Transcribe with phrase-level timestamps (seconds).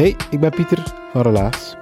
[0.00, 0.82] Hey, ik ben Pieter
[1.12, 1.76] van Relaas.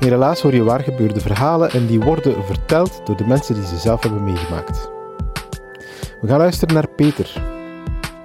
[0.00, 3.66] In Relaas hoor je waar gebeurde verhalen en die worden verteld door de mensen die
[3.66, 4.90] ze zelf hebben meegemaakt.
[6.20, 7.42] We gaan luisteren naar Peter.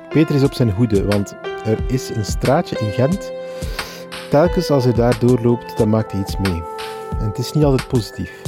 [0.09, 1.35] Peter is op zijn hoede, want
[1.65, 3.31] er is een straatje in Gent.
[4.29, 6.63] Telkens als hij daar doorloopt, dan maakt hij iets mee.
[7.19, 8.40] En het is niet altijd positief.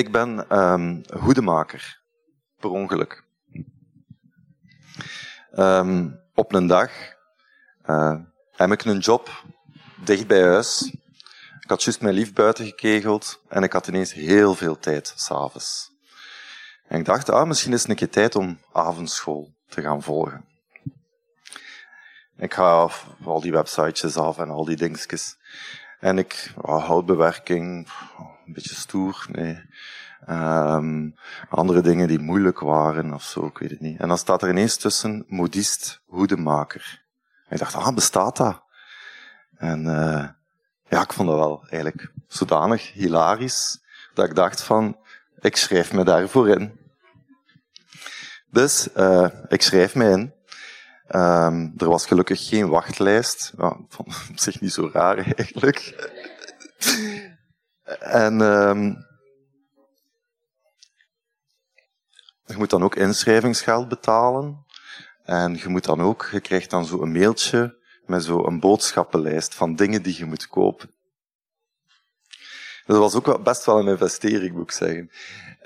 [0.00, 2.00] Ik ben um, hoedemaker,
[2.56, 3.24] per ongeluk.
[5.52, 6.90] Um, op een dag
[7.86, 8.14] uh,
[8.52, 9.44] heb ik een job
[10.04, 10.94] dicht bij huis.
[11.60, 15.90] Ik had juist mijn lief buiten gekegeld en ik had ineens heel veel tijd s'avonds.
[16.88, 20.44] En ik dacht, ah, misschien is het een keer tijd om avondschool te gaan volgen.
[22.36, 22.90] Ik ga
[23.24, 25.36] al die websitejes af en al die dingetjes.
[25.98, 27.88] En ik, oh, houtbewerking,
[28.50, 29.26] een beetje stoer.
[30.28, 31.14] Um,
[31.48, 34.00] andere dingen die moeilijk waren of zo, ik weet het niet.
[34.00, 37.02] En dan staat er ineens tussen modist, hoedemaker.
[37.48, 38.62] Ik dacht, ah, bestaat dat?
[39.56, 40.28] En uh,
[40.88, 43.78] ja, ik vond dat wel eigenlijk zodanig hilarisch,
[44.14, 44.98] dat ik dacht van,
[45.40, 46.78] ik schrijf me daarvoor in.
[48.50, 50.32] Dus uh, ik schrijf me in.
[51.16, 53.52] Um, er was gelukkig geen wachtlijst.
[53.58, 56.10] Ja, vond op zich niet zo raar eigenlijk.
[57.98, 59.06] En um,
[62.44, 64.64] je moet dan ook inschrijvingsgeld betalen.
[65.24, 69.54] En je moet dan ook, je krijgt dan zo een mailtje met zo een boodschappenlijst
[69.54, 70.90] van dingen die je moet kopen.
[72.86, 75.10] Dat was ook best wel een investering, moet ik zeggen.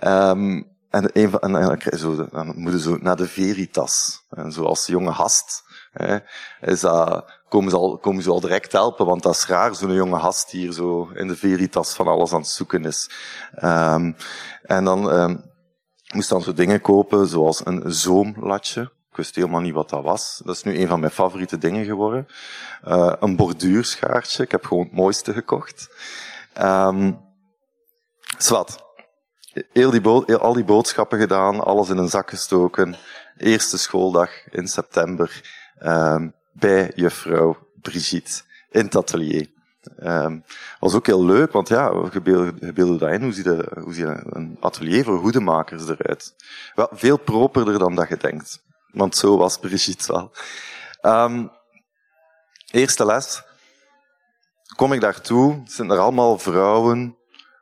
[0.05, 4.25] Um, en, een zo, dan moet je zo naar de Veritas.
[4.31, 5.63] En zoals jonge hast,
[5.95, 6.19] hè,
[6.61, 9.93] is dat, komen, ze al, komen ze al direct helpen, want dat is raar, zo'n
[9.93, 13.11] jonge gast hier zo in de Veritas van alles aan het zoeken is.
[13.63, 14.17] Um,
[14.63, 15.45] en dan um,
[16.15, 18.83] moest dan zo dingen kopen, zoals een zoomlatje.
[19.11, 20.41] Ik wist helemaal niet wat dat was.
[20.45, 22.27] Dat is nu een van mijn favoriete dingen geworden.
[22.89, 24.43] Uh, een borduurschaartje.
[24.43, 25.89] Ik heb gewoon het mooiste gekocht.
[26.61, 27.21] Um,
[28.39, 28.83] zwart.
[29.73, 32.97] Heel die heel, al die boodschappen gedaan, alles in een zak gestoken.
[33.37, 35.43] Eerste schooldag in september
[35.83, 39.53] um, bij juffrouw Brigitte in het atelier.
[40.03, 40.45] Um,
[40.81, 42.21] was ook heel leuk, want ja, je
[42.75, 43.23] beelden dat in.
[43.23, 46.35] Hoe ziet, de, hoe ziet een atelier voor hoedemakers eruit?
[46.75, 48.63] Wel, veel properder dan dat je denkt.
[48.91, 50.33] Want zo was Brigitte wel.
[51.03, 51.51] Um,
[52.71, 53.43] eerste les.
[54.77, 57.17] Kom ik daartoe, zijn er allemaal vrouwen,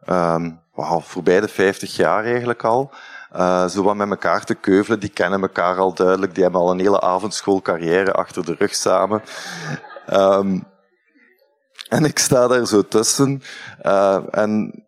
[0.08, 0.60] um,
[1.00, 2.92] voorbij de 50 jaar eigenlijk al.
[3.36, 6.70] Uh, zo wat met elkaar te keuvelen, die kennen elkaar al duidelijk, die hebben al
[6.70, 9.22] een hele avondschoolcarrière achter de rug samen.
[10.12, 10.70] Um,
[11.88, 13.42] en ik sta daar zo tussen.
[13.82, 14.84] Uh, en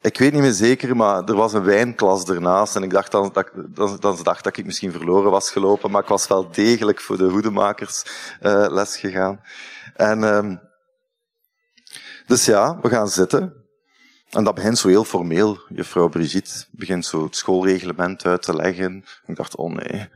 [0.00, 2.76] ik weet niet meer zeker, maar er was een wijnklas ernaast.
[2.76, 5.90] En ik dacht dan, dat, dan, dan dacht dat ik misschien verloren was gelopen.
[5.90, 8.04] Maar ik was wel degelijk voor de hoedemakers
[8.42, 9.40] uh, les gegaan.
[9.94, 10.60] En, um,
[12.26, 13.65] dus ja, we gaan zitten.
[14.30, 15.58] En dat begint zo heel formeel.
[15.68, 19.04] Juffrouw Brigitte begint zo het schoolreglement uit te leggen.
[19.26, 20.08] Ik dacht, oh nee.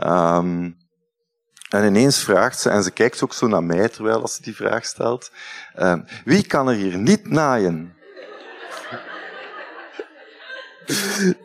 [0.00, 0.76] Um,
[1.68, 4.54] en ineens vraagt ze, en ze kijkt ook zo naar mij terwijl als ze die
[4.54, 5.30] vraag stelt,
[5.76, 5.94] uh,
[6.24, 7.94] wie kan er hier niet naaien?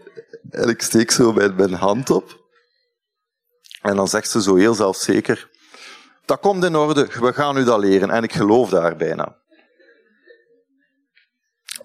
[0.49, 2.45] En ik steek zo mijn, mijn hand op.
[3.81, 5.49] En dan zegt ze zo heel zelfzeker,
[6.25, 8.09] dat komt in orde, we gaan u dat leren.
[8.09, 9.35] En ik geloof daar bijna.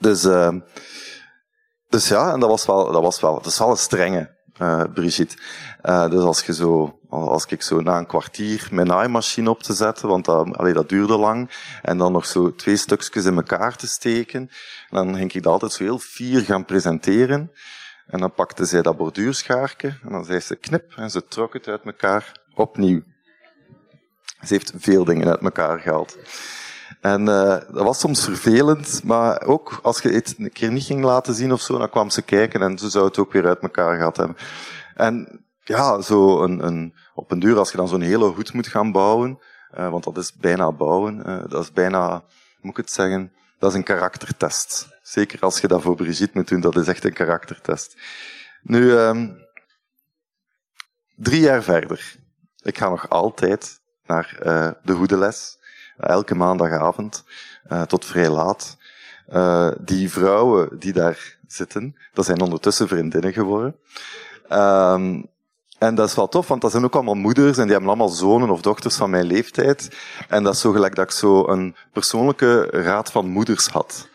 [0.03, 0.55] Dus, uh,
[1.89, 4.85] dus ja, en dat was wel, dat was wel, dat is wel een strenge, uh,
[4.95, 5.37] Brigitte.
[5.83, 9.73] Uh, dus als je zo, als ik zo na een kwartier mijn naaimachine op te
[9.73, 11.51] zetten, want dat, allee, dat duurde lang,
[11.83, 14.51] en dan nog zo twee stukjes in elkaar te steken,
[14.91, 17.53] dan ging ik dat altijd zo heel fier gaan presenteren.
[18.07, 21.69] En dan pakte zij dat borduurschaarke, en dan zei ze knip, en ze trok het
[21.69, 23.03] uit elkaar opnieuw.
[24.41, 26.17] Ze heeft veel dingen uit elkaar gehaald.
[27.03, 31.05] En uh, dat was soms vervelend, maar ook als je het een keer niet ging
[31.05, 33.61] laten zien of zo, dan kwam ze kijken en ze zou het ook weer uit
[33.61, 34.37] elkaar gehad hebben.
[34.95, 38.67] En ja, zo een, een, op een duur, als je dan zo'n hele hoed moet
[38.67, 39.39] gaan bouwen,
[39.79, 42.25] uh, want dat is bijna bouwen, uh, dat is bijna,
[42.61, 44.89] moet ik het zeggen, dat is een karaktertest.
[45.03, 47.97] Zeker als je dat voor Brigitte moet doen, dat is echt een karaktertest.
[48.63, 49.37] Nu, um,
[51.17, 52.17] drie jaar verder.
[52.63, 54.37] Ik ga nog altijd naar
[54.83, 55.61] de hoedeles.
[56.03, 57.25] Elke maandagavond,
[57.73, 58.77] uh, tot vrij laat.
[59.33, 63.77] Uh, die vrouwen die daar zitten, dat zijn ondertussen vriendinnen geworden.
[64.53, 65.31] Um,
[65.79, 68.09] en dat is wel tof, want dat zijn ook allemaal moeders en die hebben allemaal
[68.09, 69.97] zonen of dochters van mijn leeftijd.
[70.29, 74.09] En dat is zo gelijk dat ik zo een persoonlijke raad van moeders had.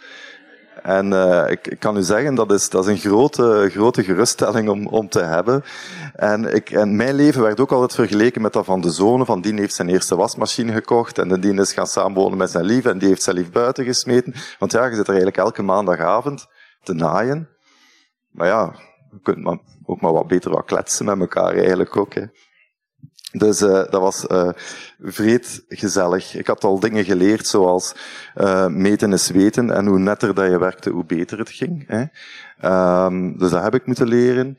[0.83, 4.69] En uh, ik, ik, kan u zeggen, dat is, dat is een grote, grote geruststelling
[4.69, 5.63] om, om te hebben.
[6.17, 9.25] En, ik, en mijn leven werd ook altijd vergeleken met dat van de zonen.
[9.25, 12.85] Van die heeft zijn eerste wasmachine gekocht en die is gaan samenwonen met zijn lief
[12.85, 14.33] en die heeft zijn lief buiten gesmeten.
[14.59, 16.47] Want ja, je zit er eigenlijk elke maandagavond
[16.83, 17.49] te naaien.
[18.31, 18.75] Maar ja,
[19.11, 22.13] je kunt maar, ook maar wat beter wat kletsen met elkaar eigenlijk ook.
[22.13, 22.23] Hè.
[23.31, 24.49] Dus uh, dat was uh,
[24.99, 26.35] vreed gezellig.
[26.35, 27.95] Ik had al dingen geleerd, zoals
[28.35, 29.71] uh, meten is weten.
[29.71, 31.87] En hoe netter dat je werkte, hoe beter het ging.
[31.87, 32.05] Hè.
[33.05, 34.57] Um, dus dat heb ik moeten leren.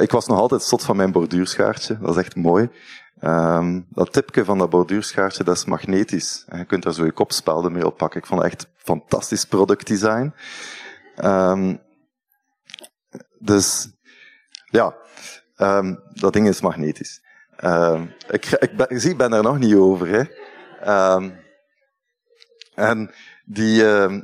[0.00, 1.98] ik was nog altijd stot van mijn borduurschaartje.
[2.00, 2.70] Dat is echt mooi.
[3.22, 6.44] Um, dat tipje van dat borduurschaartje, dat is magnetisch.
[6.56, 8.20] Je kunt daar zo je kopspelden mee oppakken.
[8.20, 10.34] Ik vond het echt fantastisch productdesign.
[11.24, 11.80] Um,
[13.38, 13.88] dus
[14.64, 14.94] ja,
[16.12, 17.26] dat ding is magnetisch.
[17.64, 20.08] Uh, ik, ik, ben, ik ben er nog niet over.
[20.08, 20.22] Hè.
[20.84, 21.30] Uh,
[22.74, 23.10] en,
[23.44, 24.20] die, uh,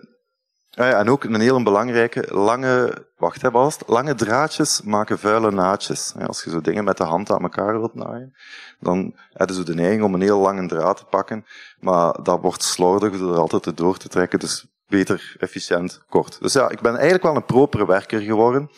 [0.70, 6.14] ja, en ook een heel belangrijke, lange, wacht hè, was lange draadjes maken vuile naadjes.
[6.26, 8.34] Als je zo dingen met de hand aan elkaar wilt naaien,
[8.80, 11.44] dan hebben ze de neiging om een heel lange draad te pakken,
[11.78, 16.40] maar dat wordt slordig door er altijd door te trekken, dus beter, efficiënt, kort.
[16.40, 18.70] Dus ja, ik ben eigenlijk wel een propere werker geworden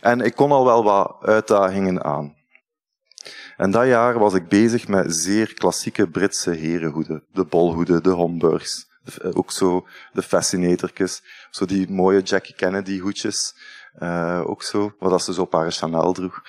[0.00, 2.42] en ik kon al wel wat uitdagingen aan.
[3.56, 7.24] En dat jaar was ik bezig met zeer klassieke Britse herenhoeden.
[7.32, 8.92] De bolhoeden, de Homburgs.
[9.04, 11.22] Eh, ook zo de Fascinatorkes.
[11.50, 13.56] Zo die mooie Jackie Kennedy hoedjes.
[13.98, 14.94] Uh, ook zo.
[14.98, 16.42] Wat ze zo op haar Chanel droeg.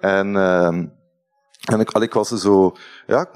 [0.00, 2.76] En, uh, en ik, ik was zo,
[3.06, 3.28] ja,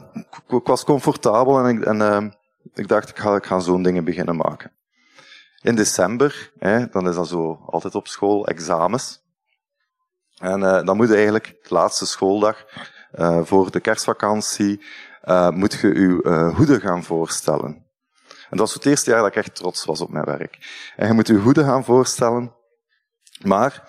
[0.49, 2.31] ik, was comfortabel en ik, en, uh,
[2.75, 4.72] ik dacht, ik ga, ik ga zo'n dingen beginnen maken.
[5.62, 9.22] In december, hè, dan is dat zo altijd op school, examens.
[10.38, 12.64] En uh, dan moet eigenlijk, de laatste schooldag,
[13.15, 14.85] uh, voor de kerstvakantie
[15.25, 17.89] uh, moet je je uh, hoeden gaan voorstellen.
[18.29, 20.59] En dat was het eerste jaar dat ik echt trots was op mijn werk.
[20.97, 22.55] En je moet je hoeden gaan voorstellen,
[23.43, 23.89] maar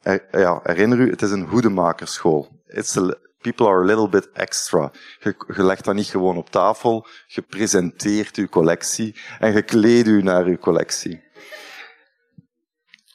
[0.00, 2.48] er, ja, herinner u, het is een hoedemakerschool.
[2.66, 2.96] It's
[3.40, 4.92] people are a little bit extra.
[5.20, 10.22] Je, legt dat niet gewoon op tafel, je presenteert je collectie en je kleedt u
[10.22, 11.22] naar uw collectie.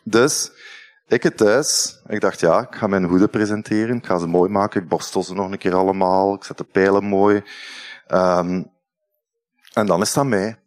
[0.04, 0.52] Dus
[1.08, 2.00] ik het thuis.
[2.08, 3.98] Ik dacht, ja, ik ga mijn hoeden presenteren.
[3.98, 4.82] Ik ga ze mooi maken.
[4.82, 6.34] Ik borstel ze nog een keer allemaal.
[6.34, 7.44] Ik zet de pijlen mooi.
[8.08, 8.72] Um,
[9.74, 10.60] en dan is dat mij.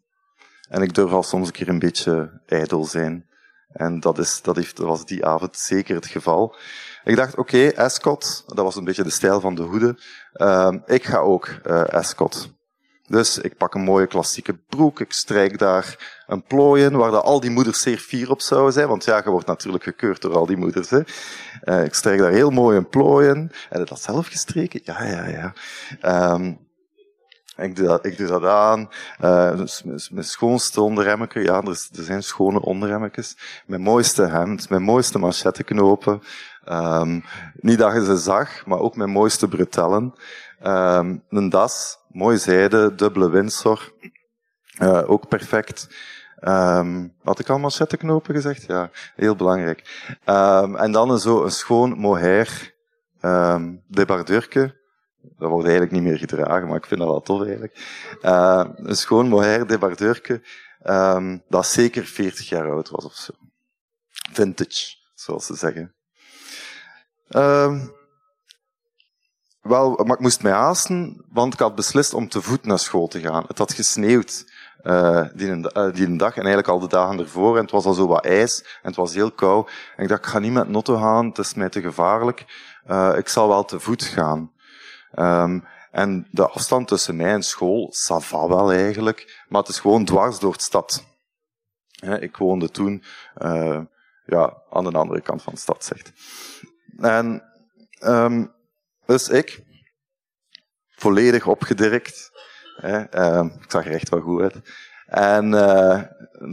[0.69, 3.27] En ik durf al soms een keer een beetje ijdel zijn.
[3.69, 6.57] En dat, is, dat, heeft, dat was die avond zeker het geval.
[7.05, 9.99] Ik dacht, oké, okay, Ascot, dat was een beetje de stijl van de hoeden.
[10.35, 12.58] Um, ik ga ook uh, Ascot.
[13.09, 17.41] Dus ik pak een mooie klassieke broek, ik strijk daar een plooi in, waar al
[17.41, 20.47] die moeders zeer fier op zouden zijn, want ja, je wordt natuurlijk gekeurd door al
[20.47, 20.91] die moeders.
[20.91, 21.01] Hè.
[21.65, 23.53] Uh, ik strijk daar heel mooi een plooi in.
[23.69, 24.81] Heb je dat zelf gestreken?
[24.85, 25.53] Ja, ja, ja.
[26.33, 26.59] Um,
[27.57, 28.89] ik doe dat, ik doe dat aan.
[29.21, 29.61] Uh,
[30.11, 31.43] mijn schoonste onderremmetje.
[31.43, 33.37] Ja, er, zijn schone onderremmetjes.
[33.67, 36.23] Mijn mooiste hemd, mijn mooiste machetteknopen.
[36.69, 37.25] Um,
[37.55, 40.15] niet dat je ze zag, maar ook mijn mooiste bretellen.
[40.67, 43.93] Um, een das, mooi zijde, dubbele Windsor.
[44.81, 45.89] Uh, ook perfect.
[46.41, 48.67] Um, had ik al machetteknopen gezegd?
[48.67, 50.09] Ja, heel belangrijk.
[50.27, 52.75] Um, en dan zo een schoon mohair
[53.23, 54.77] um, debardeurke.
[55.21, 57.79] Dat wordt eigenlijk niet meer gedragen, maar ik vind dat wel tof eigenlijk.
[58.23, 60.43] Uh, een schoon mohair debardeurke,
[61.49, 63.33] dat zeker 40 jaar oud was of zo.
[64.33, 65.95] Vintage, zoals ze zeggen.
[67.29, 67.87] Ehm,
[69.69, 73.09] wel, maar ik moest mij haasten, want ik had beslist om te voet naar school
[73.09, 73.45] te gaan.
[73.49, 74.45] Het had gesneeuwd
[74.83, 77.57] uh, die, uh, die dag en eigenlijk al de dagen ervoor.
[77.57, 79.71] En het was al zo wat ijs en het was heel koud.
[79.97, 82.45] Ik dacht, ik ga niet met Notto gaan, het is mij te gevaarlijk.
[82.89, 84.53] Uh, ik zal wel te voet gaan.
[85.19, 90.05] Um, en de afstand tussen mij en school, sava wel eigenlijk, maar het is gewoon
[90.05, 91.05] dwars door de stad.
[92.21, 93.05] Ik woonde toen
[94.27, 96.13] ja, aan de andere kant van de stad, zegt.
[96.99, 97.43] En
[98.05, 98.53] um,
[99.09, 99.63] dus ik,
[100.89, 102.31] volledig opgedirkt,
[103.61, 104.61] ik zag er echt wel goed uit.
[105.07, 106.03] En uh,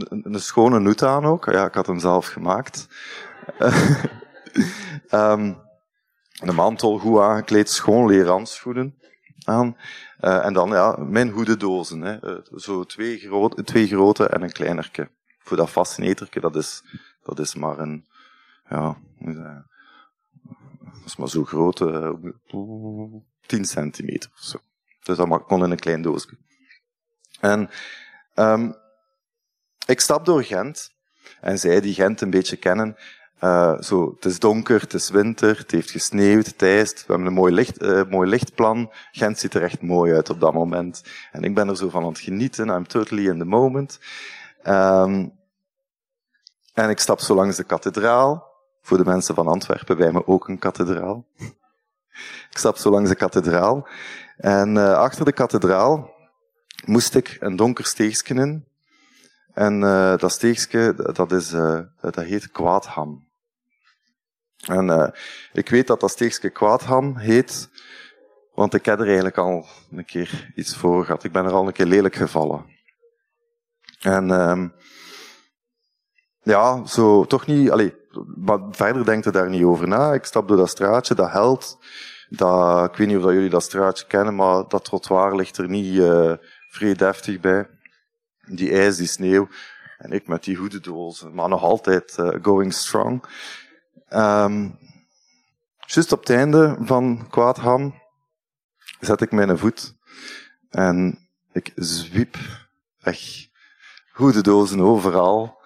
[0.08, 2.88] een, schone noet aan ook, ja, ik had hem zelf gemaakt.
[5.10, 5.58] um,
[6.32, 8.98] de mantel goed aangekleed, schoon leerhandschoenen
[9.44, 9.76] aan.
[10.20, 12.00] Uh, en dan ja, mijn hoedendozen.
[12.00, 12.30] Hè.
[12.30, 15.10] Uh, zo twee, grote, twee grote en een kleinerke.
[15.38, 16.82] Voor dat fascineterke, dat is,
[17.22, 18.06] dat is maar een,
[18.68, 18.96] ja,
[20.98, 22.10] dat is maar zo groot, uh,
[23.46, 24.58] 10 centimeter of zo.
[25.02, 26.38] Dus dat kon in een klein doosje.
[27.40, 27.70] En
[28.34, 28.74] um,
[29.86, 30.94] ik stap door Gent.
[31.40, 32.96] En zij die Gent een beetje kennen,
[33.40, 36.94] uh, zo, het is donker, het is winter, het heeft gesneeuwd, het ijst.
[36.94, 38.92] We hebben een mooi, licht, uh, mooi lichtplan.
[39.12, 41.02] Gent ziet er echt mooi uit op dat moment.
[41.32, 42.68] En ik ben er zo van aan het genieten.
[42.68, 43.98] I'm totally in the moment.
[44.66, 45.32] Um,
[46.72, 48.45] en ik stap zo langs de kathedraal.
[48.86, 51.26] Voor de mensen van Antwerpen, bij me ook een kathedraal.
[52.50, 53.88] ik stap zo langs de kathedraal.
[54.36, 56.10] En uh, achter de kathedraal
[56.84, 58.66] moest ik een donker steegje in.
[59.54, 63.28] En uh, dat steegje, dat, is, uh, dat heet Kwaadham.
[64.66, 65.14] En
[65.52, 67.70] ik weet dat dat steegje Kwaadham heet,
[68.54, 71.24] want ik heb er eigenlijk al een keer iets voor gehad.
[71.24, 72.64] Ik ben er al een keer lelijk gevallen.
[74.00, 74.74] En um,
[76.42, 78.04] ja, zo toch niet, allee,
[78.36, 80.12] maar verder denkt daar niet over na.
[80.12, 81.78] Ik stap door dat straatje, dat held.
[82.28, 85.94] Dat, ik weet niet of jullie dat straatje kennen, maar dat trottoir ligt er niet
[85.94, 86.32] uh,
[86.68, 87.68] vrij deftig bij.
[88.48, 89.48] Die ijs, die sneeuw.
[89.98, 93.24] En ik met die hoedendozen, maar nog altijd uh, going strong.
[94.08, 94.78] Um,
[95.86, 98.02] Just op het einde van Kwaadham
[99.00, 99.94] zet ik mijn voet
[100.70, 102.36] en ik zwiep
[102.98, 103.18] weg.
[104.12, 105.58] Hoedendozen overal.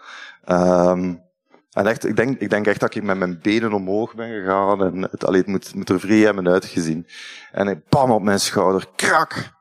[0.49, 1.23] Um,
[1.71, 4.85] en echt, ik denk, ik denk echt dat ik met mijn benen omhoog ben gegaan
[4.85, 7.07] en het, allee, het moet, moet er vrij hebben uitgezien.
[7.53, 9.59] En ik bam op mijn schouder, krak!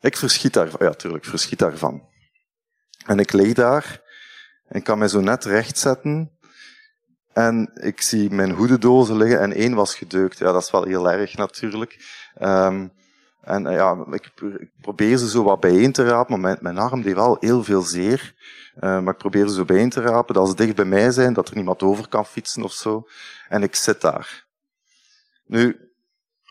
[0.00, 2.08] Ik verschiet daar, ja tuurlijk, verschiet daarvan.
[3.06, 4.00] En ik lig daar
[4.68, 6.38] en kan mij zo net rechtzetten
[7.32, 10.38] en ik zie mijn hoedendozen liggen en één was gedeukt.
[10.38, 11.96] Ja, dat is wel heel erg natuurlijk.
[12.42, 12.92] Um,
[13.42, 14.32] en uh, ja, ik,
[14.80, 17.82] probeer ze zo wat bijeen te rapen, maar mijn, mijn arm deed wel heel veel
[17.82, 18.34] zeer.
[18.76, 21.32] Uh, maar ik probeer ze zo bijeen te rapen, dat ze dicht bij mij zijn,
[21.32, 23.06] dat er niemand over kan fietsen of zo.
[23.48, 24.46] En ik zit daar.
[25.46, 25.90] Nu,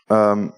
[0.06, 0.54] um,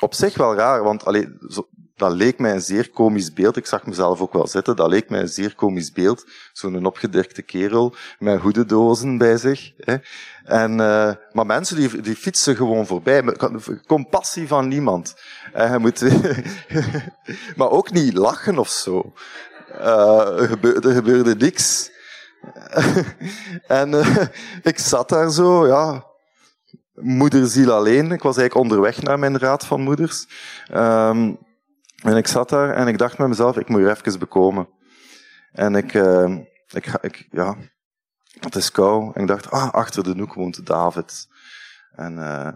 [0.00, 3.56] op zich wel raar, want allee, zo, dat leek mij een zeer komisch beeld.
[3.56, 4.76] Ik zag mezelf ook wel zitten.
[4.76, 6.26] Dat leek mij een zeer komisch beeld.
[6.52, 9.72] Zo'n opgedirkte kerel met hoedendozen bij zich.
[9.76, 9.96] Hè.
[10.44, 13.36] En, uh, maar mensen die, die fietsen gewoon voorbij.
[13.86, 15.14] Compassie van niemand.
[15.52, 16.00] En je moet,
[17.56, 19.12] maar ook niet lachen of zo.
[19.72, 21.90] Uh, er, gebeurde, gebeurde niks.
[23.66, 23.94] en
[24.62, 26.04] ik zat daar zo, ja,
[26.94, 28.12] moederziel alleen.
[28.12, 30.26] Ik was eigenlijk onderweg naar mijn raad van moeders.
[30.74, 31.38] Um,
[32.02, 34.68] en ik zat daar en ik dacht met mezelf, ik moet hier even bekomen.
[35.52, 36.36] En ik, uh,
[36.68, 37.56] ik, ik, ja,
[38.40, 39.10] het is kou.
[39.14, 41.28] En ik dacht, ah, achter de noek woont David.
[41.92, 42.46] En, uh,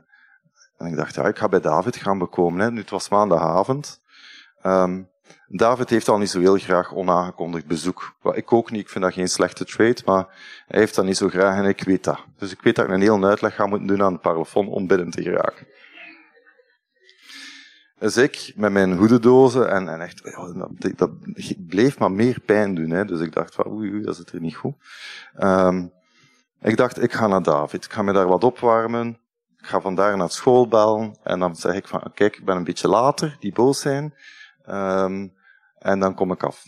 [0.76, 2.61] en ik dacht, ja, ik ga bij David gaan bekomen.
[2.61, 2.71] Hè.
[2.71, 4.00] Nu, het was maandagavond.
[4.62, 5.09] Um,
[5.49, 8.17] David heeft al niet zo heel graag onaangekondigd bezoek.
[8.33, 10.26] Ik ook niet, ik vind dat geen slechte trade, maar
[10.67, 12.25] hij heeft dat niet zo graag en ik weet dat.
[12.38, 14.87] Dus ik weet dat ik een hele uitleg ga moeten doen aan het parafon om
[14.87, 15.67] binnen te geraken.
[17.99, 20.23] Dus ik met mijn hoedendozen en, en echt,
[20.55, 21.11] dat, dat,
[21.67, 22.91] bleef maar meer pijn doen.
[22.91, 23.05] Hè.
[23.05, 24.75] Dus ik dacht van oei, oei, dat zit er niet goed.
[25.38, 25.93] Um,
[26.61, 27.85] ik dacht, ik ga naar David.
[27.85, 29.09] Ik ga me daar wat opwarmen.
[29.59, 31.17] Ik ga vandaar naar school bellen.
[31.23, 34.15] En dan zeg ik van, kijk, ik ben een beetje later, die boos zijn.
[34.69, 35.35] Um,
[35.79, 36.65] en dan kom ik af.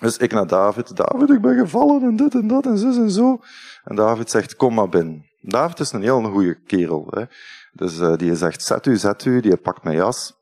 [0.00, 0.96] Dus ik naar David.
[0.96, 3.40] David, ik ben gevallen en dit en dat en zus en zo.
[3.84, 5.26] En David zegt, kom maar binnen.
[5.40, 7.06] David is een heel goede kerel.
[7.10, 7.24] Hè.
[7.72, 9.40] Dus uh, die zegt, zet u, zet u.
[9.40, 10.34] Die pakt mijn jas.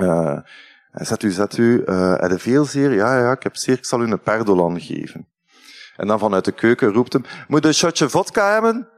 [0.00, 0.38] Uh,
[0.92, 1.82] zet u, zet u.
[1.86, 2.92] Uh, heb je veel zeer?
[2.92, 3.76] Ja, ja, ik heb zeer.
[3.76, 5.28] Ik zal u een perdolan geven.
[5.96, 8.88] En dan vanuit de keuken roept hem, moet een shotje vodka hebben?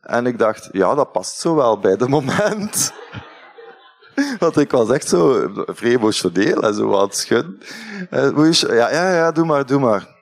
[0.00, 2.92] En ik dacht, ja, dat past zo wel bij de moment.
[4.38, 7.60] Want ik was echt zo vrij emotioneel en zo wat schudden.
[8.10, 10.16] Ja, ja, ja, doe maar, doe maar.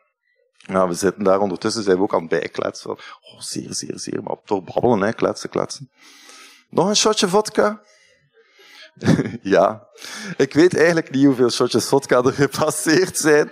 [0.57, 2.91] Ja, we zitten daar ondertussen, zijn we ook aan het bijkletsen.
[2.91, 2.99] Oh,
[3.39, 5.91] zeer, zeer, zeer, maar toch babbelen, hè, kletsen, kletsen.
[6.69, 7.83] Nog een shotje vodka?
[9.43, 9.87] ja.
[10.37, 13.51] Ik weet eigenlijk niet hoeveel shotjes vodka er gepasseerd zijn.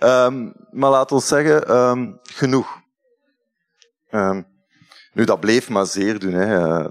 [0.00, 2.80] Um, maar laat ons zeggen, um, genoeg.
[4.10, 4.46] Um,
[5.12, 6.32] nu, dat bleef maar zeer doen.
[6.32, 6.82] Hè.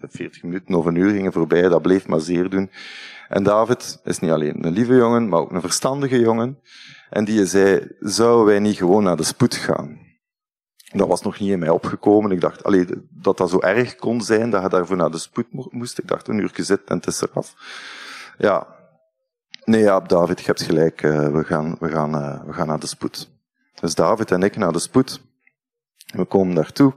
[0.00, 2.70] 40 minuten of een uur gingen voorbij, dat bleef maar zeer doen.
[3.28, 6.58] En David is niet alleen een lieve jongen, maar ook een verstandige jongen.
[7.10, 10.03] En die zei, zouden wij niet gewoon naar de spoed gaan?
[10.96, 12.30] Dat was nog niet in mij opgekomen.
[12.30, 15.46] Ik dacht, allee, dat dat zo erg kon zijn, dat je daarvoor naar de spoed
[15.72, 15.98] moest.
[15.98, 17.54] Ik dacht, een uur zitten en het is eraf.
[18.38, 18.66] Ja.
[19.64, 21.02] Nee, ja, David, je hebt gelijk.
[21.02, 23.30] Uh, we, gaan, we, gaan, uh, we gaan naar de spoed.
[23.80, 25.22] Dus David en ik naar de spoed.
[26.06, 26.94] We komen daartoe.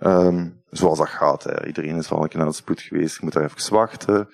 [0.00, 1.44] Um, zoals dat gaat.
[1.44, 1.66] Hè.
[1.66, 3.16] Iedereen is wel een keer naar de spoed geweest.
[3.16, 4.28] Je moet daar even wachten.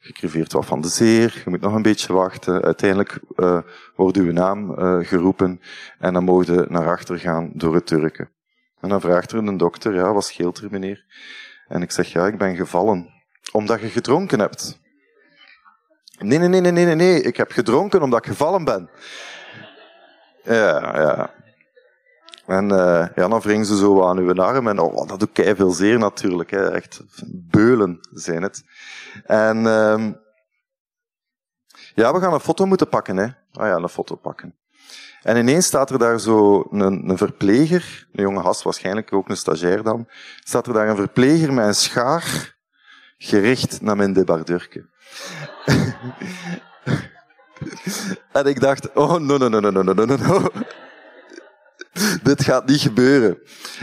[0.00, 1.42] Je creveert wat van de zeer.
[1.44, 2.62] Je moet nog een beetje wachten.
[2.62, 3.60] Uiteindelijk uh,
[3.96, 4.74] wordt uw naam
[5.04, 5.60] geroepen.
[5.98, 8.30] En dan mogen je naar achter gaan door het turken.
[8.80, 11.04] En dan vraagt er een dokter, ja, wat scheelt er, meneer?
[11.68, 13.08] En ik zeg, ja, ik ben gevallen.
[13.52, 14.78] Omdat je gedronken hebt.
[16.18, 17.22] Nee, nee, nee, nee, nee, nee.
[17.22, 18.90] Ik heb gedronken omdat ik gevallen ben.
[20.42, 21.34] Ja, ja.
[22.46, 24.68] En uh, ja, dan wringen ze zo aan uw arm.
[24.68, 26.50] En oh, dat doet kei veel zeer natuurlijk.
[26.50, 26.70] Hè.
[26.70, 28.64] Echt beulen zijn het.
[29.24, 30.06] En uh,
[31.94, 33.16] ja, we gaan een foto moeten pakken.
[33.16, 33.24] Hè.
[33.52, 34.54] Ah ja, een foto pakken.
[35.22, 39.36] En ineens staat er daar zo een, een verpleger, een jonge gast, waarschijnlijk ook een
[39.36, 40.08] stagiair dan,
[40.44, 42.56] staat er daar een verpleger met een schaar
[43.18, 44.86] gericht naar mijn debardeurke.
[48.32, 50.48] en ik dacht, oh, no, no, no, no, no, no, no.
[52.22, 53.38] Dit gaat niet gebeuren.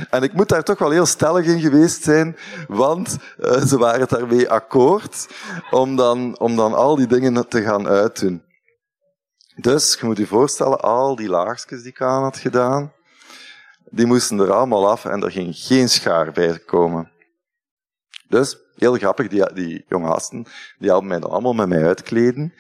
[0.09, 2.37] En ik moet daar toch wel heel stellig in geweest zijn,
[2.67, 5.27] want uh, ze waren het daarmee akkoord
[5.71, 8.44] om dan, om dan al die dingen te gaan uitdoen.
[9.55, 12.93] Dus, je moet je voorstellen, al die laagjes die ik aan had gedaan,
[13.89, 17.11] die moesten er allemaal af en er ging geen schaar bij komen.
[18.27, 20.45] Dus, heel grappig, die, die jonge gasten,
[20.79, 22.53] die hadden mij dan allemaal met mij uitkleden.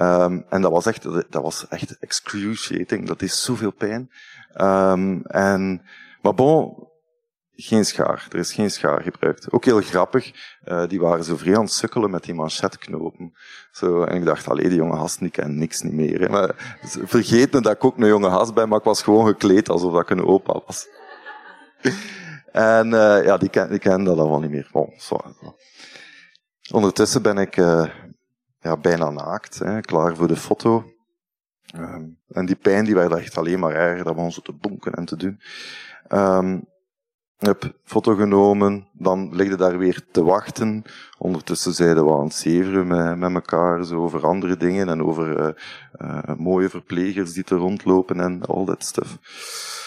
[0.00, 3.06] Um, en dat was echt, dat was echt excruciating.
[3.06, 4.10] Dat is zoveel pijn.
[4.60, 5.82] Um, en,
[6.22, 6.87] maar bon,
[7.60, 8.26] geen schaar.
[8.30, 9.52] Er is geen schaar gebruikt.
[9.52, 10.32] Ook heel grappig,
[10.64, 13.32] uh, die waren zo vrij aan het sukkelen met die manchetknopen.
[13.70, 16.20] Zo, en ik dacht, allee, die jonge gast, die niks niet meer.
[16.20, 16.28] Hè.
[16.28, 19.68] Maar vergeet me dat ik ook een jonge gast ben, maar ik was gewoon gekleed
[19.68, 20.88] alsof ik een opa was.
[22.52, 24.68] en uh, ja, die ken, die ken dat allemaal niet meer.
[24.72, 25.20] Bon, zo.
[26.72, 27.88] Ondertussen ben ik uh,
[28.58, 30.84] ja, bijna naakt, hè, klaar voor de foto.
[31.76, 34.92] Um, en die pijn die werd echt alleen maar erger, dat begon zo te bonken
[34.92, 35.40] en te doen.
[36.08, 36.66] Um,
[37.38, 40.82] heb foto genomen, dan ligde daar weer te wachten.
[41.18, 45.40] Ondertussen zeiden we aan het zeveren met, met elkaar zo over andere dingen en over
[45.40, 45.48] uh,
[45.98, 49.18] uh, mooie verplegers die te rondlopen en al dat stuff.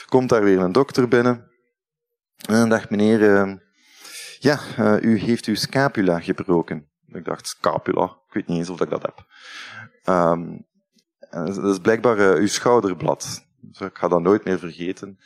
[0.10, 1.50] Komt daar weer een dokter binnen.
[2.48, 3.54] En dacht meneer, uh,
[4.40, 4.60] ja,
[5.02, 6.90] u heeft uw scapula gebroken.
[7.08, 8.04] Ik dacht, scapula?
[8.04, 9.26] Ik weet niet eens of ik dat heb.
[10.16, 10.66] Um,
[11.30, 13.46] dat is blijkbaar uw schouderblad.
[13.62, 15.18] Dus ik ga dat nooit meer vergeten.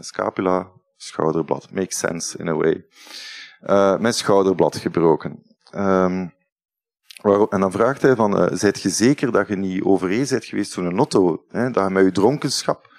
[0.00, 1.68] scapula, schouderblad.
[1.70, 2.86] Makes sense in a way.
[3.66, 5.42] Uh, mijn schouderblad gebroken.
[5.74, 6.36] Um,
[7.50, 10.72] en dan vraagt hij van, uh, zijt je zeker dat je niet overeen bent geweest
[10.72, 12.92] toen een auto, hè, dat je met je dronkenschap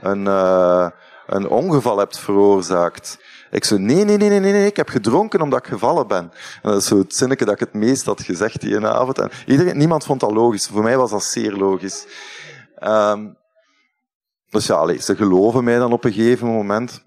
[0.00, 0.88] een, uh,
[1.26, 3.18] een ongeval hebt veroorzaakt?
[3.50, 6.32] Ik zo, nee, nee, nee, nee, nee, ik heb gedronken omdat ik gevallen ben.
[6.62, 9.18] En dat is zo het zinnetje dat ik het meest had gezegd die avond.
[9.18, 10.66] En iedereen, niemand vond dat logisch.
[10.66, 12.06] Voor mij was dat zeer logisch.
[12.82, 13.36] Um,
[14.50, 17.05] dus ja, ze geloven mij dan op een gegeven moment.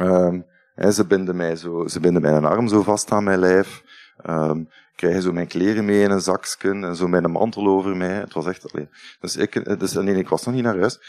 [0.00, 0.46] Um,
[0.92, 3.82] ze binden mij zo, ze binden mijn arm zo vast aan mijn lijf.
[4.26, 8.14] Um, krijgen zo mijn kleren mee in een zakje en zo mijn mantel over mij.
[8.14, 8.88] Het was echt, alleen.
[9.20, 11.00] Dus ik, dus, nee, ik was nog niet naar huis.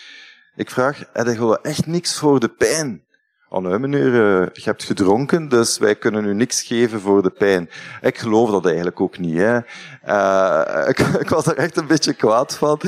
[0.56, 3.04] Ik vraag, heb je echt niks voor de pijn?
[3.50, 7.30] Oh nee, meneer, uh, je hebt gedronken, dus wij kunnen u niks geven voor de
[7.30, 7.70] pijn.
[8.02, 9.60] Ik geloof dat eigenlijk ook niet, hè.
[10.08, 12.80] Uh, ik, ik, was er echt een beetje kwaad van.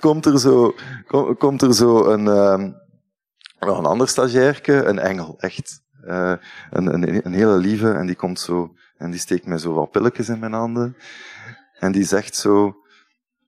[0.00, 0.74] Komt er zo,
[1.06, 2.72] kom, komt er zo een, uh,
[3.58, 5.84] nog een ander stagiairke, een engel, echt.
[6.04, 6.32] Uh,
[6.70, 9.90] een, een, een, hele lieve, en die komt zo, en die steekt mij zo wat
[9.90, 10.96] pilletjes in mijn handen.
[11.78, 12.76] En die zegt zo,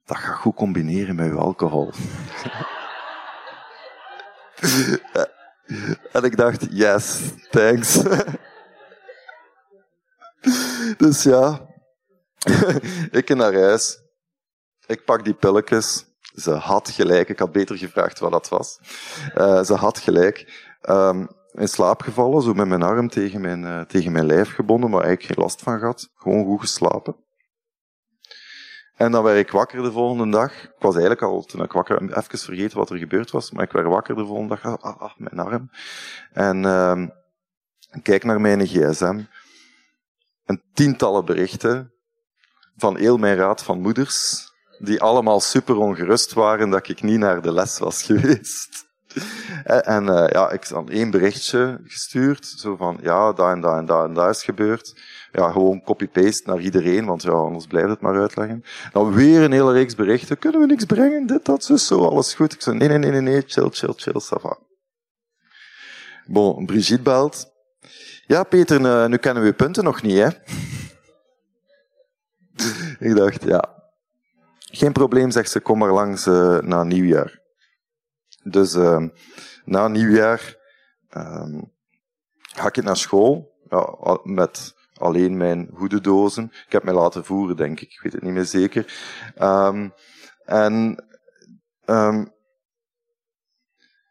[0.04, 1.92] dat gaat goed combineren met uw alcohol.
[6.12, 8.02] en ik dacht, yes, thanks.
[10.98, 11.68] dus ja,
[13.10, 14.02] ik naar huis.
[14.86, 16.07] Ik pak die pilletjes.
[16.40, 17.28] Ze had gelijk.
[17.28, 18.78] Ik had beter gevraagd wat dat was.
[19.36, 20.66] Uh, ze had gelijk.
[20.88, 24.90] Um, in slaap gevallen, zo met mijn arm tegen mijn, uh, tegen mijn lijf gebonden,
[24.90, 26.10] maar eigenlijk geen last van gehad.
[26.14, 27.16] Gewoon goed geslapen.
[28.94, 30.52] En dan werd ik wakker de volgende dag.
[30.62, 33.72] Ik was eigenlijk al, toen ik wakker, even vergeten wat er gebeurd was, maar ik
[33.72, 34.64] werd wakker de volgende dag.
[34.64, 35.70] Ah, ah, ah mijn arm.
[36.32, 37.06] En uh,
[38.02, 39.20] kijk naar mijn gsm.
[40.44, 41.92] En tientallen berichten
[42.76, 44.48] van heel mijn raad van moeders,
[44.78, 48.86] die allemaal super ongerust waren dat ik niet naar de les was geweest.
[49.64, 53.86] En uh, ja, ik had één berichtje gestuurd, zo van, ja, daar en daar en
[53.86, 55.00] daar en daar is gebeurd.
[55.32, 58.64] Ja, gewoon copy-paste naar iedereen, want ja, anders blijft het maar uitleggen.
[58.92, 62.34] Dan weer een hele reeks berichten, kunnen we niks brengen, dit, dat, zo, zo, alles
[62.34, 62.52] goed.
[62.52, 64.58] Ik zei, nee, nee, nee, nee, nee, chill, chill, chill, ça va.
[66.26, 67.52] Bon, Brigitte belt.
[68.26, 70.28] Ja, Peter, uh, nu kennen we punten nog niet, hè?
[73.08, 73.77] ik dacht, ja.
[74.70, 77.40] Geen probleem, zegt ze, kom maar langs uh, na nieuwjaar.
[78.42, 79.06] Dus uh,
[79.64, 80.56] na nieuwjaar
[81.16, 81.60] uh,
[82.38, 83.56] ga ik naar school
[84.22, 86.44] met alleen mijn hoedendozen.
[86.44, 87.92] Ik heb mij laten voeren, denk ik.
[87.92, 88.94] Ik weet het niet meer zeker.
[89.42, 89.92] Um,
[90.44, 91.04] en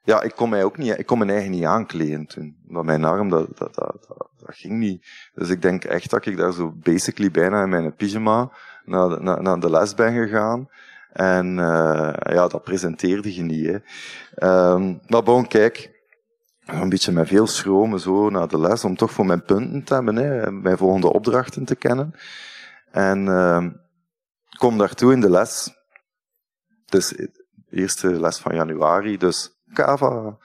[0.04, 2.58] ja, ik kon mij ook niet, ik kon mijn eigen niet aankleden toen.
[2.68, 5.08] Want mijn arm, dat, dat, dat, dat ging niet.
[5.34, 8.52] Dus ik denk echt dat ik daar zo basically bijna in mijn pyjama
[8.88, 10.70] naar, naar, naar de les ben gegaan.
[11.14, 13.66] En uh, ja, dat presenteerde je niet.
[13.66, 14.72] Hè.
[14.72, 16.02] Um, maar bon, kijk,
[16.66, 19.94] een beetje met veel schromen zo naar de les, om toch voor mijn punten te
[19.94, 22.14] hebben, hè, mijn volgende opdrachten te kennen.
[22.92, 23.66] En uh,
[24.58, 25.74] kom daartoe in de les.
[26.86, 27.32] Dus de
[27.70, 30.38] eerste les van januari, dus Kava.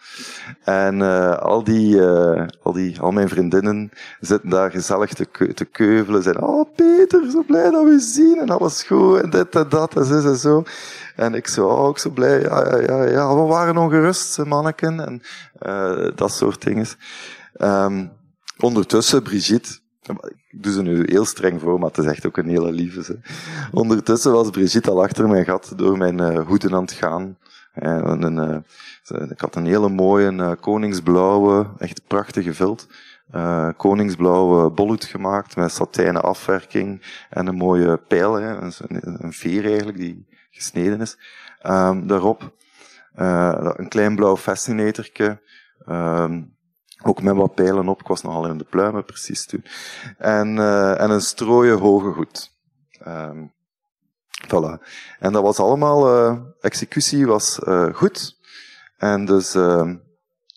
[0.65, 5.65] En uh, al, die, uh, al, die, al mijn vriendinnen zitten daar gezellig te, te
[5.65, 6.23] keuvelen.
[6.23, 9.97] Zijn, oh Peter, zo blij dat we zien en alles goed en dit en dat
[9.97, 10.63] en zo en zo.
[11.17, 15.01] En ik zo, oh, ook zo blij, ja, ja, ja, ja, we waren ongerust, manneken
[15.01, 15.23] en
[15.67, 16.87] uh, dat soort dingen.
[17.61, 18.13] Um,
[18.59, 19.79] ondertussen, Brigitte,
[20.51, 23.03] ik doe ze nu heel streng voor, maar het is echt ook een hele lieve.
[23.03, 23.19] Ze.
[23.73, 27.37] Ondertussen was Brigitte al achter mijn gat door mijn hoeden aan het gaan.
[27.75, 28.57] Uh,
[29.31, 32.87] ik had een hele mooie uh, koningsblauwe, echt prachtige vilt.
[33.35, 39.99] Uh, koningsblauwe bolhoed gemaakt met satijnen afwerking en een mooie pijl, een, een veer eigenlijk
[39.99, 41.19] die gesneden is.
[41.67, 42.53] Um, daarop
[43.15, 45.41] een klein blauw fascinatorke.
[45.89, 46.57] Um,
[47.03, 48.01] ook met wat pijlen op.
[48.01, 49.65] Ik was nogal in de pluimen precies toen.
[50.19, 50.59] En,
[50.99, 52.51] en een strooien hoge hoed.
[53.07, 53.53] Um,
[54.47, 54.83] Voilà.
[55.19, 58.37] En dat was allemaal, uh, executie was uh, goed.
[58.97, 59.91] En dus uh,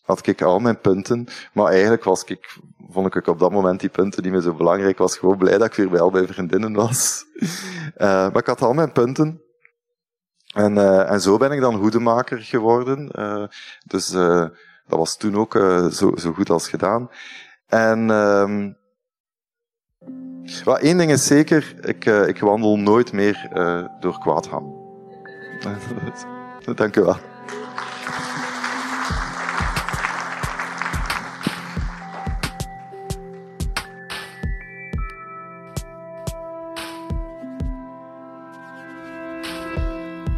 [0.01, 1.27] had ik al mijn punten.
[1.53, 2.57] Maar eigenlijk was ik,
[2.89, 5.17] vond ik op dat moment die punten die me zo belangrijk was.
[5.17, 7.25] Gewoon blij dat ik weer bij al mijn vriendinnen was.
[7.97, 9.41] maar ik had al mijn punten.
[10.53, 13.11] En, en zo ben ik dan hoedemaker geworden.
[13.85, 14.09] dus
[14.87, 15.53] dat was toen ook
[15.91, 17.09] zo, zo goed als gedaan.
[17.67, 18.09] En
[20.65, 24.73] maar één ding is zeker, ik, uh, ik wandel nooit meer uh, door Kwaadham.
[26.75, 27.17] Dank u wel.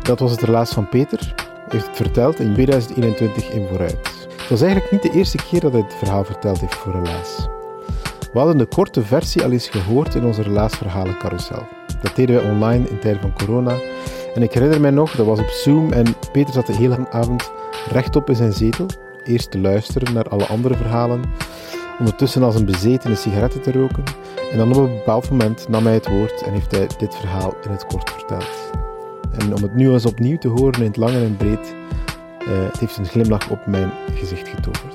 [0.04, 1.34] Dat was het relaas van Peter.
[1.36, 4.28] Hij heeft het verteld in 2021 in Vooruit.
[4.38, 7.57] Het was eigenlijk niet de eerste keer dat hij het verhaal verteld heeft voor Relaas.
[8.34, 11.68] We hadden de korte versie al eens gehoord in onze relaasverhalen carousel.
[12.02, 13.76] Dat deden wij online in tijden van corona.
[14.36, 17.52] En ik herinner mij nog, dat was op Zoom en Peter zat de hele avond
[17.90, 18.86] rechtop in zijn zetel.
[19.24, 21.22] Eerst te luisteren naar alle andere verhalen,
[22.00, 24.04] ondertussen als een bezetene sigaretten te roken.
[24.52, 27.54] En dan op een bepaald moment nam hij het woord en heeft hij dit verhaal
[27.64, 28.72] in het kort verteld.
[29.32, 31.76] En om het nu eens opnieuw te horen in het lang en breed,
[32.46, 34.87] het heeft een glimlach op mijn gezicht getoverd.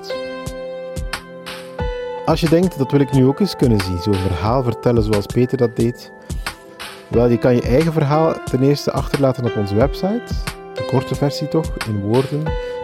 [2.24, 5.26] Als je denkt, dat wil ik nu ook eens kunnen zien, zo'n verhaal vertellen zoals
[5.26, 6.12] Peter dat deed.
[7.08, 10.34] Wel, je kan je eigen verhaal ten eerste achterlaten op onze website.
[10.74, 12.42] De korte versie toch, in woorden,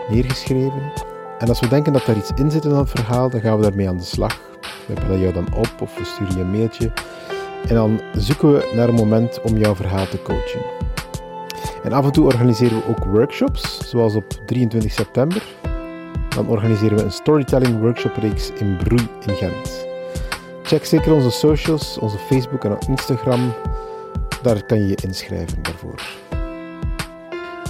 [0.08, 0.92] neergeschreven.
[1.38, 3.62] En als we denken dat daar iets in zit in dat verhaal, dan gaan we
[3.62, 4.40] daarmee aan de slag.
[4.86, 6.92] We bellen jou dan op of we sturen je een mailtje.
[7.68, 10.60] En dan zoeken we naar een moment om jouw verhaal te coachen.
[11.82, 15.42] En af en toe organiseren we ook workshops, zoals op 23 september
[16.34, 19.86] dan organiseren we een storytelling workshop reeks in Broei in Gent.
[20.62, 23.52] Check zeker onze socials, onze Facebook en Instagram.
[24.42, 26.00] Daar kan je je inschrijven daarvoor.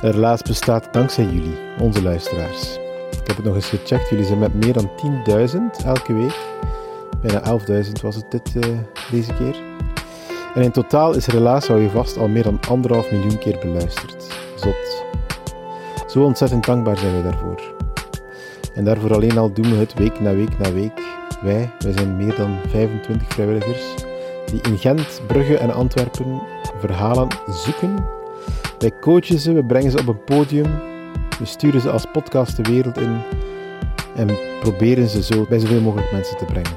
[0.00, 2.76] Relaas bestaat dankzij jullie, onze luisteraars.
[3.10, 4.90] Ik heb het nog eens gecheckt, jullie zijn met meer dan
[5.80, 6.38] 10.000 elke week.
[7.20, 8.78] Bijna 11.000 was het dit, uh,
[9.10, 9.56] deze keer.
[10.54, 14.26] En in totaal is Relaas, hou je vast, al meer dan anderhalf miljoen keer beluisterd.
[14.54, 15.04] Zot.
[16.06, 17.87] Zo ontzettend dankbaar zijn we daarvoor.
[18.78, 21.02] En daarvoor alleen al doen we het week na week na week.
[21.42, 23.94] Wij, wij zijn meer dan 25 vrijwilligers
[24.50, 26.42] die in Gent, Brugge en Antwerpen
[26.80, 27.28] verhalen
[27.64, 28.04] zoeken.
[28.78, 30.66] Wij coachen ze, we brengen ze op een podium,
[31.38, 33.20] we sturen ze als podcast de wereld in
[34.14, 34.28] en
[34.60, 36.76] proberen ze zo bij zoveel mogelijk mensen te brengen.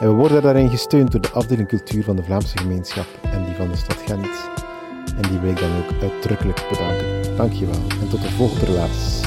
[0.00, 3.54] En we worden daarin gesteund door de afdeling cultuur van de Vlaamse gemeenschap en die
[3.54, 4.50] van de stad Gent.
[5.16, 7.36] En die wil ik dan ook uitdrukkelijk bedanken.
[7.36, 9.20] Dankjewel en tot de volgende relaas.